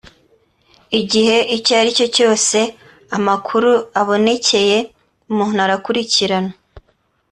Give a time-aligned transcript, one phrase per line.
[0.99, 2.57] Igihe icyo ari cyo cyose
[3.17, 3.69] amakuru
[4.01, 4.77] abonekeye
[5.29, 6.53] umuntu arakurikiranwa